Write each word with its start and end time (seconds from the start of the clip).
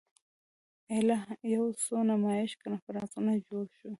ایله 0.93 1.19
یو 1.55 1.65
څو 1.83 1.95
نمایشي 2.09 2.57
کنفرانسونه 2.65 3.31
جوړ 3.47 3.65
شوي. 3.77 3.89